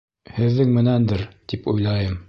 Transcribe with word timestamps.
Һеҙҙең 0.37 0.73
менәндер, 0.79 1.23
тип 1.53 1.73
уйлайым. 1.75 2.19